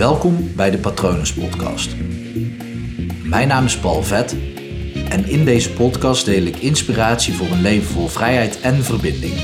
Welkom 0.00 0.54
bij 0.56 0.70
de 0.70 0.78
Patronus 0.78 1.32
Podcast. 1.32 1.96
Mijn 3.24 3.48
naam 3.48 3.64
is 3.64 3.78
Paul 3.78 4.02
Vet 4.02 4.36
en 5.08 5.28
in 5.28 5.44
deze 5.44 5.72
podcast 5.72 6.24
deel 6.24 6.42
ik 6.42 6.56
inspiratie 6.56 7.34
voor 7.34 7.46
een 7.46 7.60
leven 7.60 7.88
vol 7.88 8.08
vrijheid 8.08 8.60
en 8.60 8.84
verbinding. 8.84 9.34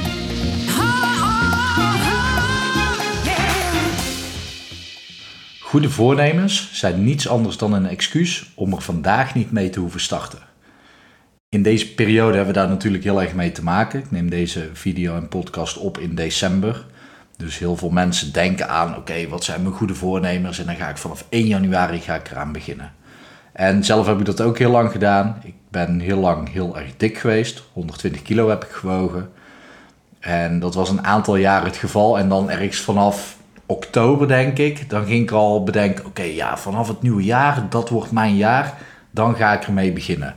Goede 5.61 5.91
voornemens 5.91 6.71
zijn 6.73 7.05
niets 7.05 7.29
anders 7.29 7.57
dan 7.57 7.73
een 7.73 7.87
excuus 7.87 8.53
om 8.55 8.73
er 8.73 8.83
vandaag 8.83 9.35
niet 9.35 9.53
mee 9.53 9.71
te 9.71 9.81
hoeven 9.81 10.01
starten. 10.01 10.39
In 11.49 11.63
deze 11.63 11.95
periode 11.95 12.37
hebben 12.37 12.55
we 12.55 12.61
daar 12.61 12.69
natuurlijk 12.69 13.05
heel 13.05 13.23
erg 13.23 13.35
mee 13.35 13.53
te 13.53 13.63
maken. 13.63 13.99
Ik 13.99 14.11
neem 14.11 14.31
deze 14.31 14.71
video 14.73 15.17
en 15.17 15.29
podcast 15.29 15.77
op 15.77 15.99
in 15.99 16.15
december. 16.15 16.87
Dus 17.37 17.59
heel 17.59 17.77
veel 17.77 17.91
mensen 17.91 18.33
denken 18.33 18.69
aan, 18.69 18.97
oké, 18.97 19.29
wat 19.29 19.45
zijn 19.45 19.63
mijn 19.63 19.75
goede 19.75 19.95
voornemens? 19.95 20.59
En 20.59 20.67
dan 20.67 20.77
ga 20.77 20.89
ik 20.89 20.97
vanaf 20.97 21.25
1 21.29 21.47
januari 21.47 22.01
ga 22.01 22.15
ik 22.15 22.31
eraan 22.31 22.53
beginnen. 22.53 22.93
En 23.53 23.85
zelf 23.85 24.07
heb 24.07 24.19
ik 24.19 24.25
dat 24.25 24.41
ook 24.41 24.59
heel 24.59 24.71
lang 24.71 24.91
gedaan. 24.91 25.41
Ik 25.43 25.55
ben 25.69 26.01
heel 26.01 26.19
lang 26.19 26.53
heel 26.53 26.79
erg 26.79 26.97
dik 26.97 27.19
geweest. 27.19 27.63
120 27.73 28.23
kilo 28.23 28.49
heb 28.49 28.65
ik 28.65 28.71
gewogen. 28.71 29.31
En 30.21 30.59
dat 30.59 30.75
was 30.75 30.91
een 30.91 31.07
aantal 31.07 31.37
jaren 31.37 31.67
het 31.67 31.77
geval. 31.77 32.19
En 32.19 32.29
dan 32.29 32.51
ergens 32.51 32.81
vanaf 32.81 33.37
oktober, 33.67 34.29
denk 34.29 34.59
ik, 34.59 34.91
dan 34.91 35.07
ging 35.07 35.23
ik 35.23 35.31
al 35.31 35.63
bedenken: 35.63 36.07
oké, 36.07 36.23
ja, 36.23 36.59
vanaf 36.59 36.89
het 36.89 37.03
nieuwe 37.03 37.25
jaar, 37.25 37.67
dat 37.69 37.89
wordt 37.89 38.11
mijn 38.11 38.37
jaar, 38.37 38.75
dan 39.11 39.37
ga 39.37 39.53
ik 39.53 39.65
ermee 39.65 39.93
beginnen. 39.93 40.35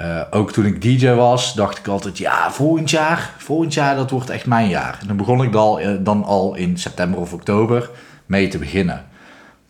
Uh, 0.00 0.22
ook 0.30 0.52
toen 0.52 0.64
ik 0.64 0.82
DJ 0.82 1.08
was, 1.08 1.54
dacht 1.54 1.78
ik 1.78 1.88
altijd: 1.88 2.18
ja, 2.18 2.50
volgend 2.50 2.90
jaar, 2.90 3.30
volgend 3.38 3.74
jaar, 3.74 3.96
dat 3.96 4.10
wordt 4.10 4.30
echt 4.30 4.46
mijn 4.46 4.68
jaar. 4.68 4.98
En 5.00 5.06
dan 5.06 5.16
begon 5.16 5.42
ik 5.42 5.52
dan, 5.52 5.80
uh, 5.80 5.90
dan 6.00 6.24
al 6.24 6.54
in 6.54 6.78
september 6.78 7.20
of 7.20 7.32
oktober 7.32 7.90
mee 8.26 8.48
te 8.48 8.58
beginnen. 8.58 9.04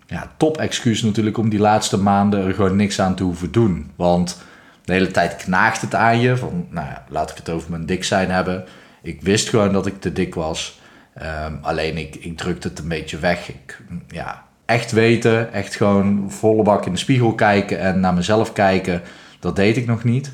Ja, 0.06 0.30
top 0.36 0.58
excuus 0.58 1.02
natuurlijk 1.02 1.38
om 1.38 1.48
die 1.48 1.58
laatste 1.58 1.96
maanden 1.98 2.46
er 2.46 2.54
gewoon 2.54 2.76
niks 2.76 3.00
aan 3.00 3.14
te 3.14 3.22
hoeven 3.22 3.52
doen. 3.52 3.90
Want 3.96 4.42
de 4.84 4.92
hele 4.92 5.10
tijd 5.10 5.36
knaagt 5.36 5.80
het 5.80 5.94
aan 5.94 6.20
je. 6.20 6.36
Van, 6.36 6.66
nou 6.70 6.86
ja, 6.86 7.04
laat 7.08 7.30
ik 7.30 7.36
het 7.36 7.50
over 7.50 7.70
mijn 7.70 7.86
dik 7.86 8.04
zijn 8.04 8.30
hebben. 8.30 8.64
Ik 9.02 9.22
wist 9.22 9.48
gewoon 9.48 9.72
dat 9.72 9.86
ik 9.86 10.00
te 10.00 10.12
dik 10.12 10.34
was. 10.34 10.80
Um, 11.22 11.58
alleen 11.62 11.96
ik, 11.96 12.14
ik 12.14 12.36
drukte 12.36 12.68
het 12.68 12.78
een 12.78 12.88
beetje 12.88 13.18
weg. 13.18 13.48
Ik, 13.48 13.80
ja, 14.08 14.44
echt 14.64 14.92
weten, 14.92 15.52
echt 15.52 15.76
gewoon 15.76 16.30
volle 16.30 16.62
bak 16.62 16.86
in 16.86 16.92
de 16.92 16.98
spiegel 16.98 17.34
kijken 17.34 17.80
en 17.80 18.00
naar 18.00 18.14
mezelf 18.14 18.52
kijken, 18.52 19.02
dat 19.46 19.56
deed 19.56 19.76
ik 19.76 19.86
nog 19.86 20.04
niet. 20.04 20.32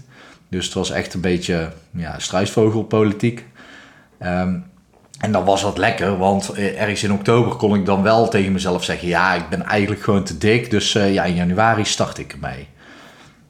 Dus 0.48 0.64
het 0.64 0.74
was 0.74 0.91
echt 0.91 1.14
een 1.14 1.20
beetje 1.20 1.72
ja, 1.91 2.18
struisvogelpolitiek. 2.18 3.46
Um, 4.22 4.64
en 5.18 5.32
dan 5.32 5.44
was 5.44 5.62
dat 5.62 5.78
lekker, 5.78 6.18
want 6.18 6.52
ergens 6.52 7.02
in 7.02 7.12
oktober 7.12 7.56
kon 7.56 7.74
ik 7.74 7.86
dan 7.86 8.02
wel 8.02 8.28
tegen 8.28 8.52
mezelf 8.52 8.84
zeggen: 8.84 9.08
Ja, 9.08 9.34
ik 9.34 9.48
ben 9.48 9.62
eigenlijk 9.62 10.02
gewoon 10.02 10.24
te 10.24 10.38
dik. 10.38 10.70
Dus 10.70 10.94
uh, 10.94 11.12
ja, 11.12 11.24
in 11.24 11.34
januari 11.34 11.84
start 11.84 12.18
ik 12.18 12.33
ermee. 12.33 12.68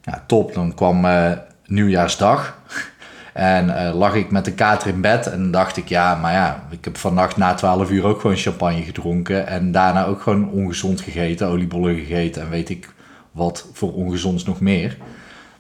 Ja, 0.02 0.24
top. 0.26 0.54
Dan 0.54 0.74
kwam 0.74 1.04
uh, 1.04 1.32
nieuwjaarsdag. 1.66 2.54
En 3.32 3.92
lag 3.94 4.14
ik 4.14 4.30
met 4.30 4.44
de 4.44 4.52
kater 4.52 4.88
in 4.88 5.00
bed 5.00 5.26
en 5.26 5.50
dacht 5.50 5.76
ik, 5.76 5.88
ja, 5.88 6.14
maar 6.14 6.32
ja, 6.32 6.66
ik 6.70 6.84
heb 6.84 6.96
vannacht 6.96 7.36
na 7.36 7.54
12 7.54 7.90
uur 7.90 8.04
ook 8.04 8.20
gewoon 8.20 8.36
champagne 8.36 8.82
gedronken. 8.82 9.46
En 9.46 9.72
daarna 9.72 10.04
ook 10.04 10.22
gewoon 10.22 10.50
ongezond 10.50 11.00
gegeten, 11.00 11.48
oliebollen 11.48 11.94
gegeten 11.98 12.42
en 12.42 12.50
weet 12.50 12.68
ik 12.68 12.88
wat 13.30 13.68
voor 13.72 13.92
ongezonds 13.92 14.44
nog 14.44 14.60
meer. 14.60 14.96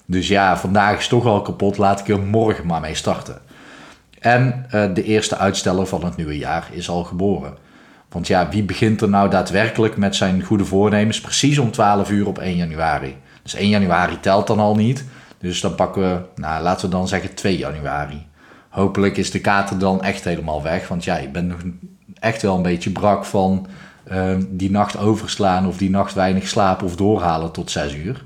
Dus 0.06 0.28
ja, 0.28 0.56
vandaag 0.56 0.98
is 0.98 1.08
toch 1.08 1.26
al 1.26 1.42
kapot, 1.42 1.78
laat 1.78 2.00
ik 2.00 2.08
er 2.08 2.20
morgen 2.20 2.66
maar 2.66 2.80
mee 2.80 2.94
starten. 2.94 3.40
En 4.18 4.66
uh, 4.74 4.84
de 4.94 5.04
eerste 5.04 5.36
uitsteller 5.36 5.86
van 5.86 6.04
het 6.04 6.16
nieuwe 6.16 6.38
jaar 6.38 6.68
is 6.70 6.88
al 6.88 7.04
geboren. 7.04 7.56
Want 8.08 8.26
ja, 8.26 8.48
wie 8.48 8.62
begint 8.62 9.00
er 9.00 9.08
nou 9.08 9.30
daadwerkelijk 9.30 9.96
met 9.96 10.16
zijn 10.16 10.42
goede 10.42 10.64
voornemens 10.64 11.20
precies 11.20 11.58
om 11.58 11.70
12 11.70 12.10
uur 12.10 12.26
op 12.26 12.38
1 12.38 12.56
januari? 12.56 13.16
Dus 13.42 13.54
1 13.54 13.68
januari 13.68 14.20
telt 14.20 14.46
dan 14.46 14.58
al 14.58 14.74
niet. 14.74 15.04
Dus 15.38 15.60
dan 15.60 15.74
pakken 15.74 16.02
we, 16.02 16.40
nou, 16.40 16.62
laten 16.62 16.84
we 16.84 16.96
dan 16.96 17.08
zeggen 17.08 17.34
2 17.34 17.56
januari. 17.56 18.26
Hopelijk 18.68 19.16
is 19.16 19.30
de 19.30 19.40
kater 19.40 19.78
dan 19.78 20.02
echt 20.02 20.24
helemaal 20.24 20.62
weg. 20.62 20.88
Want 20.88 21.04
ja, 21.04 21.16
ik 21.16 21.32
ben 21.32 21.46
nog 21.46 21.58
echt 22.18 22.42
wel 22.42 22.56
een 22.56 22.62
beetje 22.62 22.90
brak 22.90 23.24
van 23.24 23.66
uh, 24.12 24.36
die 24.48 24.70
nacht 24.70 24.98
overslaan 24.98 25.66
of 25.66 25.76
die 25.76 25.90
nacht 25.90 26.14
weinig 26.14 26.48
slapen 26.48 26.86
of 26.86 26.96
doorhalen 26.96 27.52
tot 27.52 27.70
6 27.70 27.94
uur. 27.94 28.24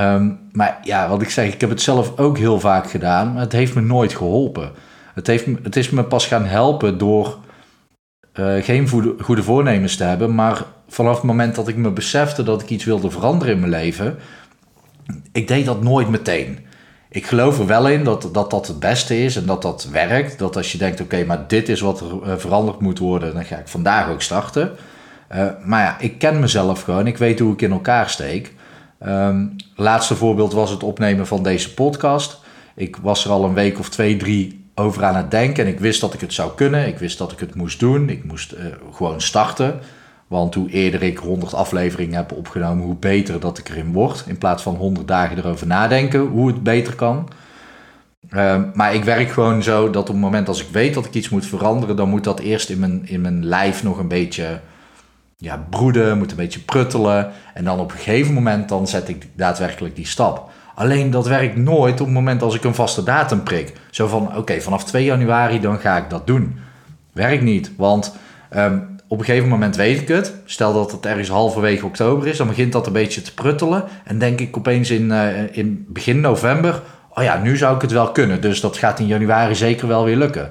Um, 0.00 0.38
maar 0.52 0.78
ja, 0.82 1.08
wat 1.08 1.22
ik 1.22 1.30
zeg, 1.30 1.52
ik 1.52 1.60
heb 1.60 1.70
het 1.70 1.80
zelf 1.80 2.18
ook 2.18 2.38
heel 2.38 2.60
vaak 2.60 2.90
gedaan, 2.90 3.32
maar 3.32 3.42
het 3.42 3.52
heeft 3.52 3.74
me 3.74 3.80
nooit 3.80 4.14
geholpen. 4.14 4.70
Het, 5.14 5.26
heeft, 5.26 5.46
het 5.62 5.76
is 5.76 5.90
me 5.90 6.04
pas 6.04 6.26
gaan 6.26 6.44
helpen 6.44 6.98
door 6.98 7.38
uh, 8.34 8.62
geen 8.62 8.88
goede, 9.20 9.42
voornemens 9.42 9.96
te 9.96 10.04
hebben, 10.04 10.34
maar 10.34 10.62
vanaf 10.88 11.14
het 11.14 11.24
moment 11.24 11.54
dat 11.54 11.68
ik 11.68 11.76
me 11.76 11.90
besefte 11.90 12.42
dat 12.42 12.62
ik 12.62 12.70
iets 12.70 12.84
wilde 12.84 13.10
veranderen 13.10 13.54
in 13.54 13.60
mijn 13.60 13.72
leven, 13.72 14.16
ik 15.32 15.48
deed 15.48 15.64
dat 15.64 15.82
nooit 15.82 16.08
meteen. 16.08 16.58
Ik 17.08 17.26
geloof 17.26 17.58
er 17.58 17.66
wel 17.66 17.88
in 17.88 18.04
dat, 18.04 18.28
dat 18.32 18.50
dat 18.50 18.66
het 18.66 18.78
beste 18.78 19.24
is 19.24 19.36
en 19.36 19.46
dat 19.46 19.62
dat 19.62 19.88
werkt. 19.92 20.38
Dat 20.38 20.56
als 20.56 20.72
je 20.72 20.78
denkt, 20.78 21.00
oké, 21.00 21.24
maar 21.24 21.44
dit 21.48 21.68
is 21.68 21.80
wat 21.80 22.00
er 22.00 22.06
uh, 22.06 22.36
veranderd 22.36 22.80
moet 22.80 22.98
worden, 22.98 23.34
dan 23.34 23.44
ga 23.44 23.56
ik 23.56 23.68
vandaag 23.68 24.08
ook 24.08 24.22
starten. 24.22 24.70
Uh, 25.34 25.46
maar 25.64 25.82
ja, 25.82 25.96
ik 25.98 26.18
ken 26.18 26.40
mezelf 26.40 26.82
gewoon, 26.82 27.06
ik 27.06 27.18
weet 27.18 27.38
hoe 27.38 27.52
ik 27.52 27.62
in 27.62 27.72
elkaar 27.72 28.10
steek. 28.10 28.54
Um, 29.04 29.56
laatste 29.74 30.14
voorbeeld 30.14 30.52
was 30.52 30.70
het 30.70 30.82
opnemen 30.82 31.26
van 31.26 31.42
deze 31.42 31.74
podcast. 31.74 32.40
Ik 32.74 32.96
was 32.96 33.24
er 33.24 33.30
al 33.30 33.44
een 33.44 33.54
week 33.54 33.78
of 33.78 33.88
twee, 33.88 34.16
drie 34.16 34.64
over 34.74 35.04
aan 35.04 35.16
het 35.16 35.30
denken 35.30 35.64
en 35.64 35.70
ik 35.70 35.80
wist 35.80 36.00
dat 36.00 36.14
ik 36.14 36.20
het 36.20 36.32
zou 36.32 36.54
kunnen. 36.54 36.86
Ik 36.86 36.98
wist 36.98 37.18
dat 37.18 37.32
ik 37.32 37.38
het 37.38 37.54
moest 37.54 37.80
doen. 37.80 38.08
Ik 38.08 38.24
moest 38.24 38.52
uh, 38.52 38.58
gewoon 38.92 39.20
starten. 39.20 39.80
Want 40.26 40.54
hoe 40.54 40.70
eerder 40.70 41.02
ik 41.02 41.18
100 41.18 41.54
afleveringen 41.54 42.16
heb 42.16 42.32
opgenomen, 42.32 42.84
hoe 42.84 42.96
beter 42.96 43.40
dat 43.40 43.58
ik 43.58 43.68
erin 43.68 43.92
word. 43.92 44.24
In 44.26 44.38
plaats 44.38 44.62
van 44.62 44.74
100 44.74 45.08
dagen 45.08 45.38
erover 45.38 45.66
nadenken 45.66 46.20
hoe 46.20 46.46
het 46.46 46.62
beter 46.62 46.94
kan. 46.94 47.28
Uh, 48.30 48.62
maar 48.74 48.94
ik 48.94 49.04
werk 49.04 49.30
gewoon 49.30 49.62
zo 49.62 49.90
dat 49.90 50.02
op 50.02 50.14
het 50.14 50.16
moment 50.16 50.48
als 50.48 50.60
ik 50.60 50.68
weet 50.72 50.94
dat 50.94 51.04
ik 51.04 51.14
iets 51.14 51.28
moet 51.28 51.46
veranderen, 51.46 51.96
dan 51.96 52.08
moet 52.08 52.24
dat 52.24 52.40
eerst 52.40 52.68
in 52.68 52.78
mijn, 52.78 53.08
in 53.08 53.20
mijn 53.20 53.44
lijf 53.44 53.82
nog 53.82 53.98
een 53.98 54.08
beetje 54.08 54.60
ja, 55.36 55.66
broeden, 55.70 56.18
moet 56.18 56.30
een 56.30 56.36
beetje 56.36 56.60
pruttelen. 56.60 57.32
En 57.54 57.64
dan 57.64 57.80
op 57.80 57.92
een 57.92 57.98
gegeven 57.98 58.34
moment 58.34 58.68
dan 58.68 58.88
zet 58.88 59.08
ik 59.08 59.26
daadwerkelijk 59.34 59.96
die 59.96 60.06
stap. 60.06 60.50
Alleen 60.74 61.10
dat 61.10 61.26
werkt 61.26 61.56
nooit 61.56 62.00
op 62.00 62.06
het 62.06 62.14
moment 62.14 62.42
als 62.42 62.54
ik 62.54 62.64
een 62.64 62.74
vaste 62.74 63.02
datum 63.02 63.42
prik. 63.42 63.72
Zo 63.90 64.06
van, 64.06 64.36
oké, 64.36 64.60
vanaf 64.60 64.84
2 64.84 65.04
januari 65.04 65.60
dan 65.60 65.78
ga 65.78 65.96
ik 65.96 66.10
dat 66.10 66.26
doen. 66.26 66.58
Werkt 67.12 67.42
niet, 67.42 67.72
want 67.76 68.16
um, 68.56 68.96
op 69.08 69.18
een 69.18 69.24
gegeven 69.24 69.48
moment 69.48 69.76
weet 69.76 70.00
ik 70.00 70.08
het. 70.08 70.34
Stel 70.44 70.72
dat 70.72 70.92
het 70.92 71.06
ergens 71.06 71.28
halverwege 71.28 71.86
oktober 71.86 72.26
is, 72.26 72.36
dan 72.36 72.46
begint 72.46 72.72
dat 72.72 72.86
een 72.86 72.92
beetje 72.92 73.22
te 73.22 73.34
pruttelen. 73.34 73.84
En 74.04 74.18
denk 74.18 74.40
ik 74.40 74.56
opeens 74.56 74.90
in, 74.90 75.10
uh, 75.10 75.56
in 75.56 75.86
begin 75.88 76.20
november, 76.20 76.82
oh 77.14 77.24
ja, 77.24 77.38
nu 77.38 77.56
zou 77.56 77.74
ik 77.74 77.82
het 77.82 77.92
wel 77.92 78.12
kunnen. 78.12 78.40
Dus 78.40 78.60
dat 78.60 78.76
gaat 78.76 78.98
in 78.98 79.06
januari 79.06 79.54
zeker 79.54 79.88
wel 79.88 80.04
weer 80.04 80.16
lukken. 80.16 80.50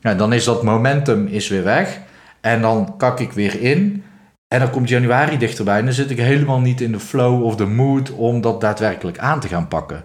Ja, 0.00 0.14
dan 0.14 0.32
is 0.32 0.44
dat 0.44 0.62
momentum 0.62 1.26
is 1.26 1.48
weer 1.48 1.64
weg. 1.64 2.00
En 2.40 2.60
dan 2.60 2.94
kak 2.96 3.20
ik 3.20 3.32
weer 3.32 3.60
in. 3.60 4.02
En 4.48 4.58
dan 4.60 4.70
komt 4.70 4.88
januari 4.88 5.38
dichterbij 5.38 5.78
en 5.78 5.84
dan 5.84 5.94
zit 5.94 6.10
ik 6.10 6.18
helemaal 6.18 6.60
niet 6.60 6.80
in 6.80 6.92
de 6.92 7.00
flow 7.00 7.44
of 7.44 7.56
de 7.56 7.66
mood 7.66 8.10
om 8.10 8.40
dat 8.40 8.60
daadwerkelijk 8.60 9.18
aan 9.18 9.40
te 9.40 9.48
gaan 9.48 9.68
pakken. 9.68 10.04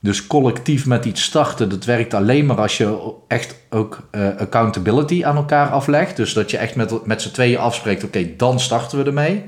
Dus 0.00 0.26
collectief 0.26 0.86
met 0.86 1.04
iets 1.04 1.22
starten, 1.22 1.68
dat 1.68 1.84
werkt 1.84 2.14
alleen 2.14 2.46
maar 2.46 2.60
als 2.60 2.76
je 2.76 3.12
echt 3.28 3.56
ook 3.70 4.08
uh, 4.12 4.28
accountability 4.38 5.24
aan 5.24 5.36
elkaar 5.36 5.68
aflegt. 5.68 6.16
Dus 6.16 6.32
dat 6.32 6.50
je 6.50 6.56
echt 6.56 6.74
met, 6.74 7.06
met 7.06 7.22
z'n 7.22 7.30
tweeën 7.30 7.58
afspreekt, 7.58 8.04
oké, 8.04 8.36
dan 8.36 8.60
starten 8.60 8.98
we 8.98 9.04
ermee. 9.04 9.44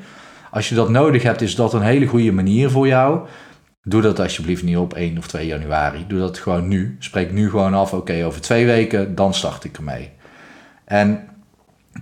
Als 0.50 0.68
je 0.68 0.74
dat 0.74 0.88
nodig 0.88 1.22
hebt, 1.22 1.40
is 1.40 1.54
dat 1.54 1.74
een 1.74 1.82
hele 1.82 2.06
goede 2.06 2.32
manier 2.32 2.70
voor 2.70 2.86
jou. 2.86 3.20
Doe 3.82 4.02
dat 4.02 4.20
alsjeblieft 4.20 4.62
niet 4.62 4.76
op 4.76 4.94
1 4.94 5.18
of 5.18 5.26
2 5.26 5.46
januari. 5.46 6.04
Doe 6.08 6.18
dat 6.18 6.38
gewoon 6.38 6.68
nu. 6.68 6.96
Spreek 6.98 7.32
nu 7.32 7.50
gewoon 7.50 7.74
af, 7.74 7.92
oké, 7.92 8.24
over 8.24 8.40
twee 8.40 8.66
weken, 8.66 9.14
dan 9.14 9.34
start 9.34 9.64
ik 9.64 9.76
ermee. 9.76 10.10
En 10.84 11.28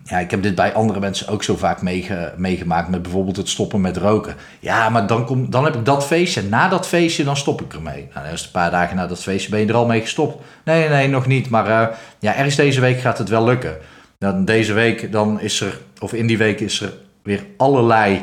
ja, 0.05 0.19
ik 0.19 0.31
heb 0.31 0.43
dit 0.43 0.55
bij 0.55 0.73
andere 0.73 1.01
mensen 1.01 1.29
ook 1.29 1.43
zo 1.43 1.57
vaak 1.57 1.83
meege, 1.83 2.33
meegemaakt 2.37 2.89
met 2.89 3.03
bijvoorbeeld 3.03 3.37
het 3.37 3.49
stoppen 3.49 3.81
met 3.81 3.97
roken. 3.97 4.35
Ja, 4.61 4.89
maar 4.89 5.07
dan, 5.07 5.25
kom, 5.25 5.51
dan 5.51 5.65
heb 5.65 5.75
ik 5.75 5.85
dat 5.85 6.07
feestje. 6.07 6.43
Na 6.43 6.69
dat 6.69 6.87
feestje, 6.87 7.25
dan 7.25 7.37
stop 7.37 7.61
ik 7.61 7.73
ermee. 7.73 8.09
Nou, 8.15 8.27
eerst 8.27 8.45
een 8.45 8.51
paar 8.51 8.71
dagen 8.71 8.97
na 8.97 9.07
dat 9.07 9.23
feestje 9.23 9.51
ben 9.51 9.61
je 9.61 9.67
er 9.67 9.75
al 9.75 9.87
mee 9.87 10.01
gestopt. 10.01 10.45
Nee, 10.65 10.89
nee, 10.89 11.09
nog 11.09 11.27
niet. 11.27 11.51
Maar 11.51 11.67
uh, 11.69 11.97
ja, 12.19 12.35
ergens 12.35 12.57
deze 12.57 12.81
week 12.81 13.01
gaat 13.01 13.19
het 13.19 13.29
wel 13.29 13.45
lukken. 13.45 13.77
Dan 14.19 14.45
deze 14.45 14.73
week, 14.73 15.13
dan 15.13 15.41
is 15.41 15.61
er, 15.61 15.81
of 15.99 16.13
in 16.13 16.27
die 16.27 16.39
week 16.39 16.61
is 16.61 16.81
er 16.81 16.93
weer 17.23 17.47
allerlei 17.57 18.23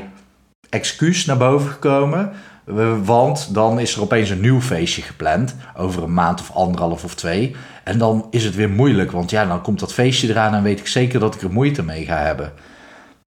excuus 0.69 1.25
naar 1.25 1.37
boven 1.37 1.69
gekomen. 1.69 2.31
Want 3.03 3.53
dan 3.53 3.79
is 3.79 3.95
er 3.95 4.01
opeens 4.01 4.29
een 4.29 4.41
nieuw 4.41 4.61
feestje 4.61 5.01
gepland. 5.01 5.55
Over 5.75 6.03
een 6.03 6.13
maand 6.13 6.39
of 6.39 6.51
anderhalf 6.51 7.03
of 7.03 7.15
twee. 7.15 7.55
En 7.83 7.97
dan 7.97 8.27
is 8.29 8.43
het 8.43 8.55
weer 8.55 8.69
moeilijk. 8.69 9.11
Want 9.11 9.29
ja, 9.29 9.45
dan 9.45 9.61
komt 9.61 9.79
dat 9.79 9.93
feestje 9.93 10.29
eraan 10.29 10.53
en 10.53 10.63
weet 10.63 10.79
ik 10.79 10.87
zeker 10.87 11.19
dat 11.19 11.35
ik 11.35 11.41
er 11.41 11.51
moeite 11.51 11.83
mee 11.83 12.05
ga 12.05 12.17
hebben. 12.17 12.51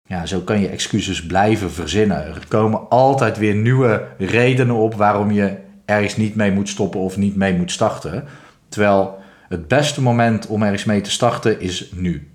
Ja, 0.07 0.25
zo 0.25 0.39
kan 0.39 0.59
je 0.59 0.67
excuses 0.67 1.25
blijven 1.25 1.71
verzinnen. 1.71 2.25
Er 2.25 2.45
komen 2.47 2.89
altijd 2.89 3.37
weer 3.37 3.55
nieuwe 3.55 4.07
redenen 4.17 4.75
op 4.75 4.95
waarom 4.95 5.31
je 5.31 5.57
ergens 5.85 6.17
niet 6.17 6.35
mee 6.35 6.51
moet 6.51 6.69
stoppen 6.69 6.99
of 6.99 7.17
niet 7.17 7.35
mee 7.35 7.53
moet 7.53 7.71
starten. 7.71 8.23
Terwijl 8.69 9.17
het 9.49 9.67
beste 9.67 10.01
moment 10.01 10.47
om 10.47 10.63
ergens 10.63 10.83
mee 10.83 11.01
te 11.01 11.11
starten 11.11 11.59
is 11.59 11.91
nu. 11.95 12.29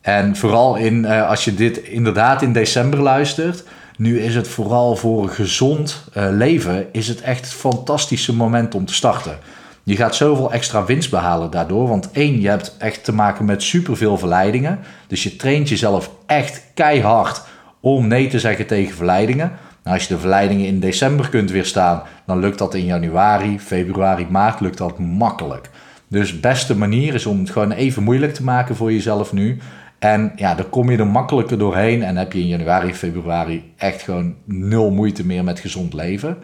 En 0.00 0.36
vooral 0.36 0.76
in, 0.76 1.04
uh, 1.04 1.28
als 1.28 1.44
je 1.44 1.54
dit 1.54 1.78
inderdaad 1.78 2.42
in 2.42 2.52
december 2.52 3.00
luistert, 3.00 3.64
nu 3.96 4.20
is 4.20 4.34
het 4.34 4.48
vooral 4.48 4.96
voor 4.96 5.22
een 5.22 5.28
gezond 5.28 6.04
uh, 6.16 6.26
leven, 6.30 6.86
is 6.92 7.08
het 7.08 7.20
echt 7.20 7.40
het 7.44 7.54
fantastische 7.54 8.34
moment 8.34 8.74
om 8.74 8.84
te 8.84 8.94
starten. 8.94 9.38
Je 9.82 9.96
gaat 9.96 10.14
zoveel 10.14 10.52
extra 10.52 10.84
winst 10.84 11.10
behalen 11.10 11.50
daardoor. 11.50 11.88
Want 11.88 12.10
één, 12.10 12.40
je 12.40 12.48
hebt 12.48 12.76
echt 12.78 13.04
te 13.04 13.12
maken 13.12 13.44
met 13.44 13.62
superveel 13.62 14.18
verleidingen. 14.18 14.78
Dus 15.06 15.22
je 15.22 15.36
traint 15.36 15.68
jezelf 15.68 16.10
echt 16.26 16.62
keihard 16.74 17.42
om 17.80 18.06
nee 18.06 18.28
te 18.28 18.38
zeggen 18.38 18.66
tegen 18.66 18.96
verleidingen. 18.96 19.52
Nou, 19.82 19.96
als 19.96 20.06
je 20.06 20.14
de 20.14 20.20
verleidingen 20.20 20.66
in 20.66 20.80
december 20.80 21.28
kunt 21.28 21.50
weerstaan, 21.50 22.02
dan 22.26 22.38
lukt 22.38 22.58
dat 22.58 22.74
in 22.74 22.84
januari, 22.84 23.60
februari, 23.60 24.26
maart 24.30 24.60
lukt 24.60 24.78
dat 24.78 24.98
makkelijk. 24.98 25.70
Dus 26.08 26.40
beste 26.40 26.76
manier 26.76 27.14
is 27.14 27.26
om 27.26 27.38
het 27.38 27.50
gewoon 27.50 27.72
even 27.72 28.02
moeilijk 28.02 28.34
te 28.34 28.44
maken 28.44 28.76
voor 28.76 28.92
jezelf 28.92 29.32
nu. 29.32 29.58
En 29.98 30.32
ja, 30.36 30.54
dan 30.54 30.68
kom 30.68 30.90
je 30.90 30.98
er 30.98 31.06
makkelijker 31.06 31.58
doorheen 31.58 32.02
en 32.02 32.16
heb 32.16 32.32
je 32.32 32.40
in 32.40 32.46
januari, 32.46 32.94
februari 32.94 33.72
echt 33.76 34.02
gewoon 34.02 34.34
nul 34.44 34.90
moeite 34.90 35.26
meer 35.26 35.44
met 35.44 35.60
gezond 35.60 35.94
leven. 35.94 36.38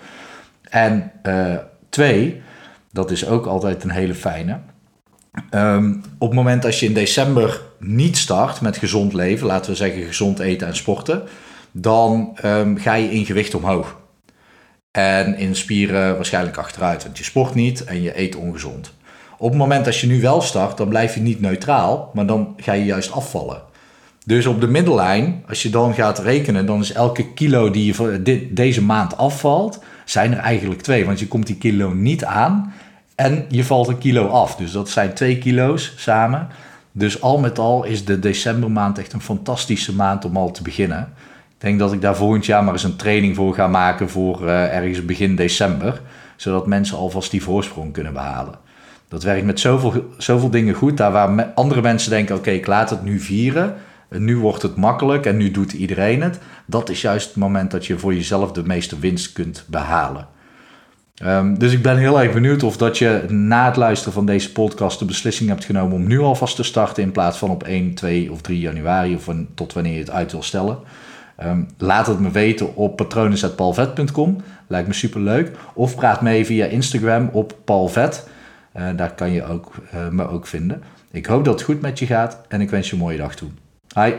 En 0.63 1.13
uh, 1.23 1.57
twee, 1.89 2.43
dat 2.91 3.11
is 3.11 3.27
ook 3.27 3.47
altijd 3.47 3.85
een 3.85 3.91
hele 3.91 4.15
fijne. 4.15 4.59
Um, 5.51 6.03
op 6.19 6.29
het 6.29 6.37
moment 6.37 6.65
als 6.65 6.81
je 6.81 6.87
in 6.87 6.95
december 6.95 7.61
niet 7.79 8.17
start 8.17 8.61
met 8.61 8.77
gezond 8.77 9.13
leven, 9.13 9.47
laten 9.47 9.71
we 9.71 9.77
zeggen 9.77 10.03
gezond 10.03 10.39
eten 10.39 10.67
en 10.67 10.77
sporten, 10.77 11.23
dan 11.73 12.39
um, 12.45 12.79
ga 12.79 12.95
je 12.95 13.11
in 13.11 13.25
gewicht 13.25 13.55
omhoog. 13.55 14.01
En 14.91 15.37
in 15.37 15.57
spieren 15.57 16.15
waarschijnlijk 16.15 16.57
achteruit, 16.57 17.03
want 17.05 17.19
je 17.19 17.25
sport 17.25 17.55
niet 17.55 17.85
en 17.85 18.03
je 18.03 18.19
eet 18.21 18.37
ongezond. 18.37 18.93
Op 19.43 19.49
het 19.49 19.59
moment 19.59 19.85
dat 19.85 19.99
je 19.99 20.07
nu 20.07 20.21
wel 20.21 20.41
start, 20.41 20.77
dan 20.77 20.89
blijf 20.89 21.15
je 21.15 21.21
niet 21.21 21.41
neutraal, 21.41 22.11
maar 22.15 22.27
dan 22.27 22.55
ga 22.57 22.73
je 22.73 22.85
juist 22.85 23.13
afvallen. 23.13 23.63
Dus 24.27 24.47
op 24.47 24.61
de 24.61 24.67
middellijn, 24.67 25.45
als 25.49 25.63
je 25.63 25.71
dan 25.71 25.95
gaat 25.95 26.19
rekenen, 26.19 26.67
dan 26.67 26.81
is 26.81 26.93
elke 26.93 27.33
kilo 27.33 27.71
die 27.71 27.95
je 27.95 28.49
deze 28.51 28.83
maand 28.83 29.17
afvalt, 29.17 29.83
zijn 30.05 30.33
er 30.33 30.39
eigenlijk 30.39 30.83
twee. 30.83 31.05
Want 31.05 31.21
je 31.21 31.29
komt 31.29 31.47
die 31.47 31.57
kilo 31.57 31.93
niet 31.93 32.25
aan 32.25 32.73
en 33.15 33.45
je 33.49 33.65
valt 33.65 33.89
een 33.89 33.99
kilo 33.99 34.27
af. 34.27 34.57
Dus 34.57 34.73
dat 34.73 34.89
zijn 34.89 35.15
twee 35.15 35.39
kilo's 35.39 35.93
samen. 35.97 36.49
Dus 36.93 37.23
al 37.23 37.39
met 37.39 37.59
al 37.59 37.85
is 37.85 38.05
de 38.05 38.19
decembermaand 38.19 38.99
echt 38.99 39.13
een 39.13 39.21
fantastische 39.21 39.95
maand 39.95 40.25
om 40.25 40.37
al 40.37 40.51
te 40.51 40.63
beginnen. 40.63 41.13
Ik 41.49 41.59
denk 41.59 41.79
dat 41.79 41.93
ik 41.93 42.01
daar 42.01 42.17
volgend 42.17 42.47
jaar 42.47 42.65
maar 42.65 42.73
eens 42.73 42.85
een 42.85 42.97
training 42.97 43.37
voor 43.37 43.55
ga 43.55 43.67
maken 43.67 44.11
voor 44.11 44.43
uh, 44.43 44.75
ergens 44.77 45.05
begin 45.05 45.37
december. 45.37 46.01
Zodat 46.37 46.67
mensen 46.67 46.97
alvast 46.97 47.31
die 47.31 47.43
voorsprong 47.43 47.93
kunnen 47.93 48.13
behalen. 48.13 48.71
Dat 49.13 49.23
werkt 49.23 49.45
met 49.45 49.61
zoveel, 49.61 50.05
zoveel 50.19 50.51
dingen 50.51 50.75
goed. 50.75 50.97
Daar 50.97 51.13
waar 51.13 51.45
andere 51.55 51.83
mensen 51.83 52.11
denken, 52.11 52.37
oké, 52.37 52.51
ik 52.51 52.67
laat 52.67 52.91
het 52.91 53.03
nu 53.03 53.21
vieren. 53.21 53.75
En 54.09 54.25
nu 54.25 54.37
wordt 54.37 54.63
het 54.63 54.77
makkelijk 54.77 55.27
en 55.27 55.37
nu 55.37 55.51
doet 55.51 55.73
iedereen 55.73 56.23
het. 56.23 56.39
Dat 56.67 56.91
is 56.91 57.01
juist 57.01 57.27
het 57.27 57.37
moment 57.37 57.71
dat 57.71 57.87
je 57.87 57.99
voor 57.99 58.15
jezelf 58.15 58.53
de 58.53 58.63
meeste 58.65 58.99
winst 58.99 59.33
kunt 59.33 59.65
behalen. 59.69 60.27
Um, 61.25 61.59
dus 61.59 61.73
ik 61.73 61.83
ben 61.83 61.97
heel 61.97 62.21
erg 62.21 62.33
benieuwd 62.33 62.63
of 62.63 62.77
dat 62.77 62.99
je 62.99 63.25
na 63.29 63.67
het 63.67 63.77
luisteren 63.77 64.13
van 64.13 64.27
deze 64.27 64.53
podcast 64.53 64.99
de 64.99 65.05
beslissing 65.05 65.49
hebt 65.49 65.65
genomen 65.65 65.97
om 65.97 66.07
nu 66.07 66.19
alvast 66.19 66.57
te 66.57 66.63
starten 66.63 67.03
in 67.03 67.13
plaats 67.13 67.39
van 67.39 67.51
op 67.51 67.63
1, 67.63 67.95
2 67.95 68.33
of 68.33 68.41
3 68.41 68.61
januari 68.61 69.15
of 69.15 69.29
tot 69.55 69.73
wanneer 69.73 69.93
je 69.93 69.99
het 69.99 70.11
uit 70.11 70.33
wil 70.33 70.43
stellen. 70.43 70.79
Um, 71.45 71.69
laat 71.79 72.07
het 72.07 72.21
me 72.21 72.31
weten 72.31 72.77
op 72.77 72.97
patronen.palvet.com. 72.97 74.37
Lijkt 74.67 74.89
me 74.89 74.95
super 74.95 75.21
leuk. 75.21 75.51
Of 75.75 75.97
praat 75.97 76.21
mee 76.21 76.47
via 76.47 76.67
Instagram 76.67 77.29
op 77.33 77.57
palvet. 77.65 78.27
Uh, 78.77 78.89
daar 78.97 79.15
kan 79.15 79.31
je 79.31 79.45
ook, 79.45 79.73
uh, 79.95 80.09
me 80.09 80.29
ook 80.29 80.47
vinden. 80.47 80.83
Ik 81.11 81.27
hoop 81.27 81.45
dat 81.45 81.55
het 81.55 81.63
goed 81.63 81.81
met 81.81 81.99
je 81.99 82.07
gaat 82.07 82.41
en 82.49 82.61
ik 82.61 82.71
wens 82.71 82.87
je 82.87 82.93
een 82.93 82.99
mooie 82.99 83.17
dag 83.19 83.35
toe. 83.35 83.49
Hi. 83.95 84.13